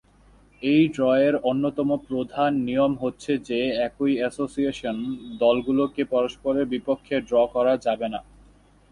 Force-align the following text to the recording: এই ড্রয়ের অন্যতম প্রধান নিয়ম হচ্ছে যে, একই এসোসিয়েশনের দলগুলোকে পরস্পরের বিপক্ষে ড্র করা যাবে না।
এই 0.61 0.81
ড্রয়ের 0.87 1.35
অন্যতম 1.43 1.89
প্রধান 2.07 2.51
নিয়ম 2.67 2.91
হচ্ছে 2.95 3.31
যে, 3.49 3.59
একই 3.87 4.13
এসোসিয়েশনের 4.27 5.09
দলগুলোকে 5.39 6.01
পরস্পরের 6.05 6.65
বিপক্ষে 6.65 7.15
ড্র 7.21 7.35
করা 7.53 7.73
যাবে 7.77 8.07
না। 8.09 8.19